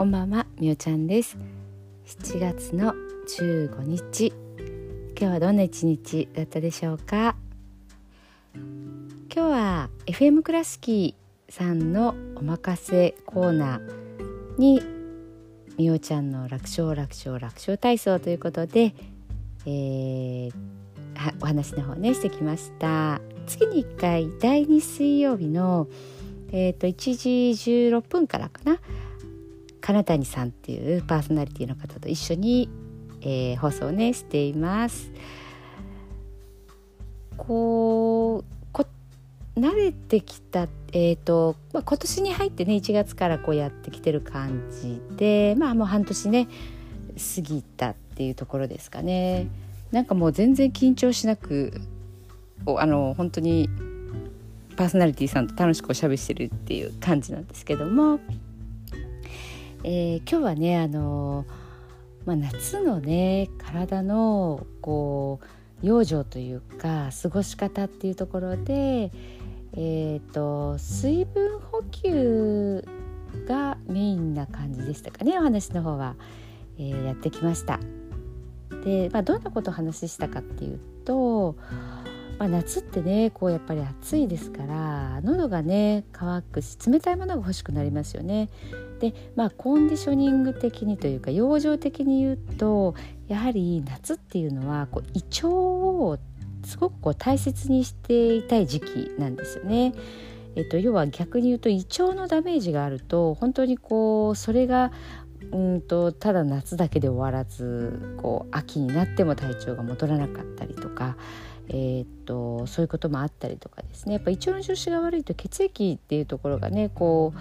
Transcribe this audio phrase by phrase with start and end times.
[0.00, 1.36] こんばんはみおちゃんです。
[2.06, 2.94] 7月の
[3.36, 4.32] 15日。
[5.08, 7.36] 今日はどんな一日だったでしょうか？
[8.54, 8.64] 今
[9.30, 11.14] 日は FM 倉敷
[11.50, 14.82] さんのおまかせコーナーに
[15.76, 18.94] みおちゃんの楽勝楽勝楽勝体操ということで、
[19.66, 20.52] えー、
[21.42, 23.20] お話の方ねしてきました。
[23.46, 25.88] 月に1回第2水曜日の
[26.52, 28.78] えーと、と1時16分からかな？
[29.80, 32.68] 金谷さんっていうパーソナリティの方と一緒に、
[33.22, 35.10] えー、放送をねしています。
[37.36, 38.86] こうこ
[39.56, 46.48] 慣れてきた、えーとまあ、今年に入ってね1月からこうやってきてる感じでまあもう半年ね
[47.36, 49.48] 過ぎたっていうところですかね。
[49.90, 51.80] なんかもう全然緊張しなく
[52.66, 53.68] あの本当に
[54.76, 58.20] パーソナリティさんと楽しくおしゃべりしてるっていう感じなんですけども
[59.82, 61.46] えー、今日はねあの
[62.26, 65.40] まあ、夏のね体のこ
[65.82, 69.10] う養生というか過ごし方っていうところで、
[69.72, 72.86] えーと、水分補給
[73.46, 76.16] がメインな感じでしたかねお話の方は、
[76.78, 77.80] えー、やってきました。
[78.84, 81.56] で、まあ、どんなことを話したかっていうと
[82.40, 88.48] まあ、夏ってねこうやっぱり暑いですから喉がね乾くし冷たいものが欲しくなりますよね。
[88.98, 92.94] でまあコンディショニング的にというか養生的に言うと
[93.28, 96.18] やはり夏っていうのはこう胃腸を
[96.64, 99.92] すごくこう大切にしていたい時期なんですよね。
[100.56, 104.92] えっと、要は逆に言うと胃腸のダメージがあると本当にこうそれが
[105.52, 111.16] うんとただ夏だけで終わらずこう秋になっても体調が戻らなかったりとか
[111.72, 117.32] えー、っとそういうこともあったりとかですねやっぱ胃腸の調子が悪いと血液っていうところがねこ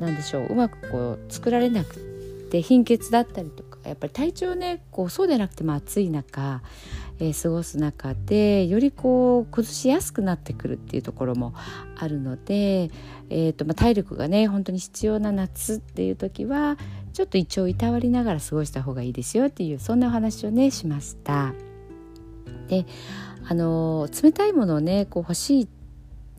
[0.00, 1.96] うなんでしょううまくこう作られなく
[2.50, 6.62] て貧血だったりとかやっぱり体調ねこうそうでなくても暑い中、
[7.18, 11.52] えー、過ごす中でよりこう崩しやすくなってくるっていうところも
[11.96, 12.90] あるので、
[13.28, 16.78] えーとまあ、体力がね本当に必要な夏っていう時は
[17.12, 21.67] ちょっと胃腸をいたわりながら過ごした方がいいですよっていうそんなお話をねしました。
[22.68, 22.86] で
[23.48, 25.68] あの冷たいものをねこう欲しい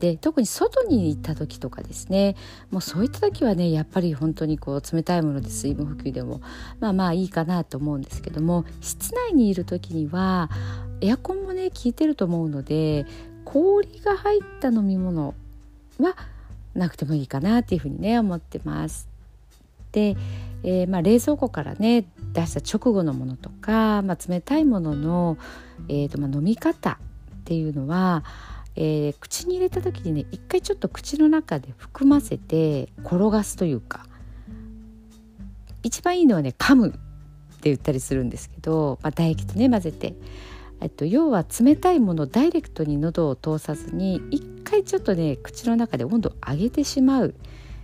[0.00, 2.34] で特に外に行った時とかですね
[2.70, 6.40] もうそういった時はねやっぱり本当にこう冷たいもので水分補給でも
[6.80, 10.48] まあまあいいかなと思うんですけども室内にいる時には
[11.02, 13.04] エアコンもね効いてると思うので
[13.44, 15.34] 氷が入った飲み物
[15.98, 16.16] は
[16.74, 19.09] なくてもいいかなっていうふうにね思ってます。
[19.92, 20.16] で、
[20.62, 25.38] えー、まあ、冷蔵庫からね出した直後のものとか、まあ、冷たいものの、
[25.88, 28.24] えーとまあ、飲み方っていうのは、
[28.76, 34.04] えー、口に入れた時にね一回ちょっと口の中で含ませて転がすというか
[35.82, 36.98] 一番いいのはね噛むって
[37.64, 40.14] 言ったりするんですけど、まあ、唾液とね混ぜて。
[40.82, 47.34] えっと、要は冷たいものをダイレクトに喉を通さずに一回ちょっとね口の中で温度を上げてしまう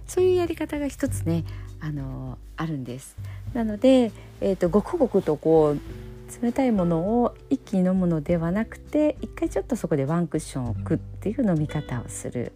[0.07, 1.45] そういうやり方が一つね
[1.81, 3.17] あのあるんです。
[3.53, 12.53] なので、えーと、ごくごくとこう冷たいものを一気に飲むのではなくて一回ちょっとそこでワンクッション置くっていう飲み方をする。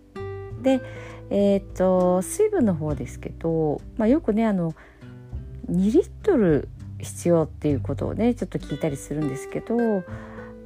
[0.63, 0.81] で、
[1.31, 4.75] えーと、水分の方ですけど、まあ、よくねあの
[5.71, 9.77] 2リットル必要っていうことをねちょっと聞いたりするんですけど、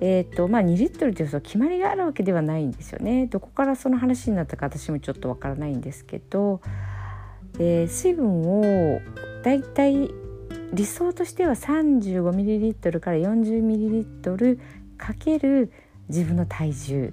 [0.00, 3.26] えーとまあ、2リットルというと決まりがあるわけではないんですよね。
[3.26, 6.60] どこからその話になったか私もちょっとわからないんですけど、
[7.58, 9.00] えー、水分を
[9.42, 10.10] だいたい
[10.72, 14.58] 理想としては 35ml から 40ml
[14.96, 15.72] かける
[16.08, 17.12] 自分の体重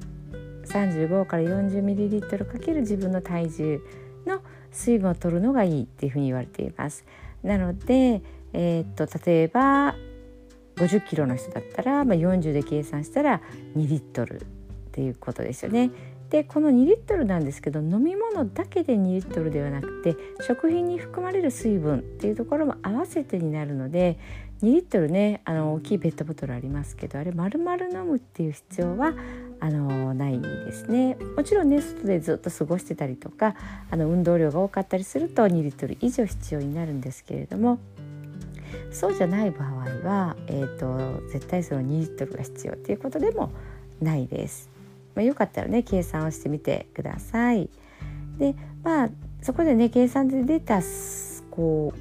[0.65, 3.81] 35から 40ml かける自分の体重
[4.25, 4.41] の
[4.71, 7.03] 水分を取るのがいいっていうふうに言われています。
[7.43, 8.21] なので、
[8.53, 9.95] えー、っと例えば
[10.75, 13.41] 50キロの人だったら、まあ、40で計算したら
[13.75, 14.45] 2リットルっ
[14.91, 15.91] ていうことですよね。
[16.31, 24.17] でこの2リットルなんですけど飲み物だけで2リットルではなくて食品に含まれる水分っていうところも合わせてになるので
[24.63, 29.13] 2リットルねあの大きいペットボトルありますけどあれ丸々飲むっていう必要は
[29.59, 33.55] あのないですねもちろんね外でずっと過ごしてたりとか
[33.89, 37.77] あの運動量が多かったりすると2リットル以上必要になるんですけれども
[38.89, 39.69] そうじゃない場合
[40.07, 43.51] は、えーと絶対その2リットルが必要っていうことでも
[44.01, 44.70] ないです。
[45.21, 47.69] まあ、よかったらね計算をしてみてください。
[48.37, 49.09] でまあ
[49.41, 50.81] そこでね計算で出た
[51.49, 51.93] こ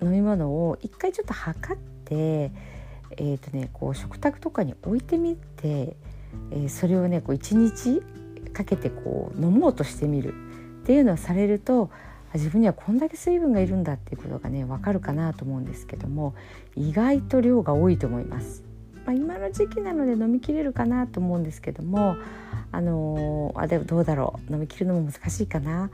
[0.00, 2.50] う飲み物を一回ちょっと測って
[3.16, 5.96] えーとね、こう食卓とかに置いてみて、
[6.50, 8.02] えー、それをねこう1日
[8.52, 10.34] かけてこう飲もうとしてみる
[10.82, 11.90] っていうのをされると
[12.34, 16.34] 自分にはこんだけ水分がいるんだっていうことがね分かるかなと思うんですけども
[16.76, 18.64] 意外と量が多いと思います。
[19.06, 22.16] まあ、今の時期なので飲みきれるかなと思うんですけども
[22.72, 25.90] あのー、あでもどうだろう飲みきるのも難しいかな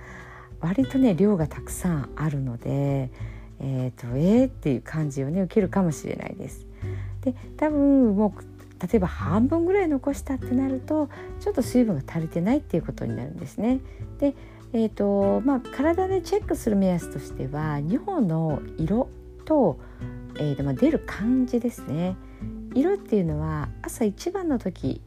[0.60, 3.10] 割とね量がたくさんあるので
[3.60, 6.66] えーと、えー、っていう感じをね受けるかもしれないです。
[7.20, 13.80] で多分もう例えば半分ぐらい残したってなるとちょっと水分が足りてないっていうことになるんですね。
[14.18, 14.34] で、
[14.72, 19.08] えーとまあ、体でチェックする目安としては2本の色
[19.44, 19.78] と,、
[20.36, 22.16] えーまあ、出る感じですね。
[22.75, 25.00] 色っていうのは朝一番の時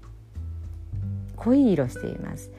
[1.35, 2.51] 濃い色しています。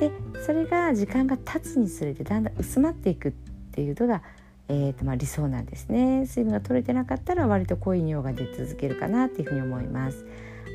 [0.00, 0.10] で
[0.44, 3.32] それが時間が経つにつれてだんだん薄まっていくっ
[3.72, 4.22] ていうのが、
[4.68, 6.26] えーとまあ、理想なんですね。
[6.26, 10.24] 水分が取れてなかったら割と濃い尿が出続けるかなっていうふうに思います。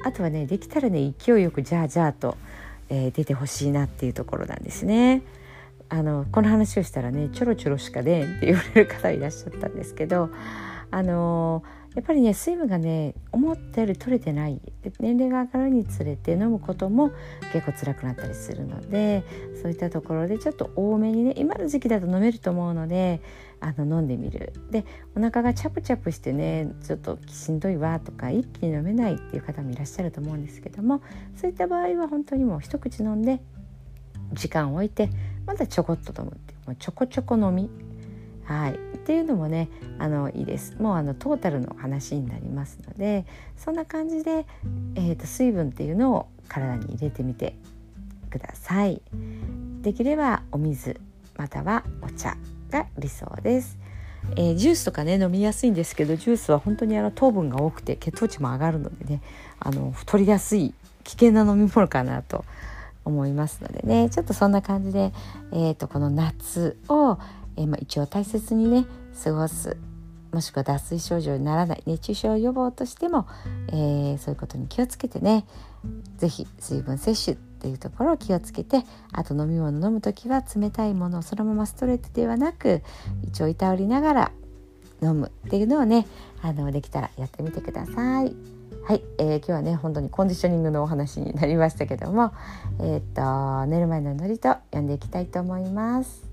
[0.05, 2.37] あとはねできたらね勢いよくじゃあじゃあと、
[2.89, 5.21] えー、出てほしいなっていうところなんですね。
[5.89, 10.29] あのこの話をしたらねちょろちょろしかねって言われる方いらっしゃったんですけど
[10.91, 14.59] あのーやっぱりね水分がね思ったより取れてない。
[14.99, 17.11] 年齢が上がるにつれて飲むことも
[17.53, 19.23] 結構辛くなったりするので
[19.61, 23.21] そういったところでちょっと多めにね今の時期だと飲めると思うので
[23.59, 24.53] あの飲んでみる。
[24.71, 24.85] で
[25.15, 31.01] お腹がチャプチャプしてねちょっとしんどいわとか一気に飲めないっていう方もいらっしゃると思うんですけども
[31.35, 33.41] そういった場合は本当にもう一口飲んで
[34.33, 35.09] 時間を置いて
[35.45, 37.69] またちょこっと飲むっていうもうちょこちょこ飲み
[38.45, 39.69] はい、っていうのもね
[39.99, 40.75] あのいいです。
[40.79, 43.25] もうあのトータルの話になりますので
[43.57, 44.45] そんな感じで、
[44.95, 47.55] えーと、水分っていうのを体に入れてみて
[48.29, 49.01] ください。
[49.81, 50.99] できればお水
[51.37, 52.37] またはお茶
[52.69, 53.77] が理想です、
[54.35, 59.21] えー、ジュースとかね飲みやすいんですけどジュースは本当にあの糖分が多くて血糖値も上がるのでね
[59.59, 60.73] あの太りやすい
[61.03, 62.45] 危険な飲み物かなと
[63.05, 64.09] 思いますのでね。
[64.09, 65.11] ちょっとそんな感じで、
[65.51, 67.19] えーとこの夏を
[67.57, 68.85] え、まあ、一応大切にね
[69.23, 69.77] 過ごす
[70.33, 73.27] もしくは脱水症状にならない熱中症予防としても、
[73.67, 75.45] えー、そういうことに気をつけてね
[76.17, 82.81] 是非水分摂取っていうところを気をつけてあと飲み物飲む時は冷たいものをそのままストレートではなく
[83.23, 84.31] 一応いたわりながら
[85.03, 86.07] 飲むっていうのをね
[86.41, 88.35] あのできたらやってみてください。
[88.85, 92.33] はい、えー、今日はね本当にコンディショニングのお話になりましたけども、
[92.81, 96.32] えー、っと寝る前のノリと読んでいきたいと思います。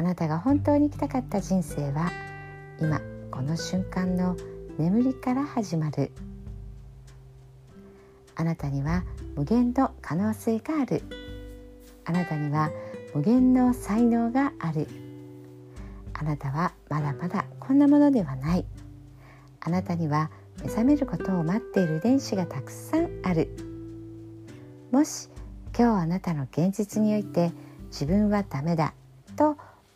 [0.00, 2.12] あなたが本当に生きたかった人生は
[2.80, 3.00] 今
[3.32, 4.36] この瞬間の
[4.78, 6.12] 眠りから始まる。
[8.36, 9.02] あなたには
[9.34, 11.02] 無限の可能性がある。
[12.04, 12.70] あなたには
[13.12, 14.86] 無限の才能がある。
[16.14, 18.64] あなたはまだまだこんなものではない。
[19.58, 20.30] あなたには
[20.62, 23.50] 目覚めることを待っている遺伝子がたくさんある。
[24.92, 25.28] もし
[25.76, 27.50] 今日あなたの現実において
[27.86, 28.94] 自分はダメだ
[29.34, 29.56] と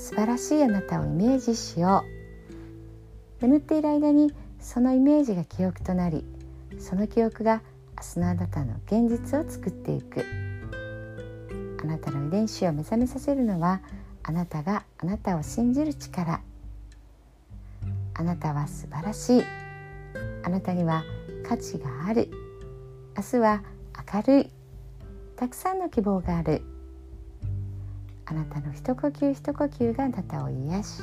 [0.00, 2.06] 素晴らしいあなたをイメージしよ
[3.38, 3.42] う。
[3.42, 6.24] 眠っている間にそのイメージが記憶となり
[6.78, 7.60] その記憶が
[7.98, 10.24] 明日のあなたの現実を作っていく。
[11.82, 13.82] あなたの遺伝子を目覚めさせるのは
[14.22, 16.40] あなたがあなたを信じる力。
[18.14, 19.42] あなたは素晴らしい。
[20.42, 21.04] あなたには
[21.46, 22.30] 価値がある。
[23.18, 23.62] 明日は
[24.14, 24.50] 明るい。
[25.36, 26.62] たくさんの希望がある。
[28.30, 31.02] あなたの一呼吸一呼吸があなたを癒し。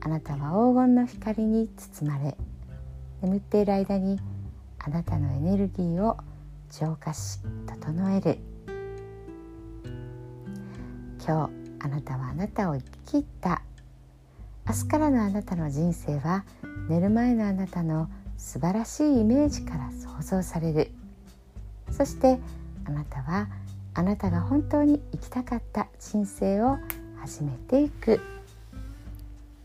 [0.00, 2.36] あなたは黄金の光に包まれ
[3.22, 4.20] 眠っている間に
[4.78, 6.18] あなたのエネルギーを
[6.70, 8.38] 浄化し整える。
[11.26, 11.50] 今日
[11.80, 13.62] あなたはあなたを生き切った。
[14.68, 16.44] 明日からのあなたの人生は
[16.90, 20.90] 寝る前のあなたの素晴らしいイメージから想像される。
[21.90, 22.38] そして
[22.84, 23.48] あなたは
[23.98, 26.76] あなたが本当に生きたかった人生を
[27.18, 28.20] 始めていく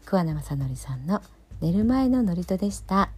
[0.06, 1.22] 桑名正則さんの
[1.60, 3.10] 寝る前の祝詞でした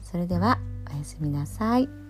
[0.00, 0.58] それでは
[0.90, 2.09] おやすみなさい。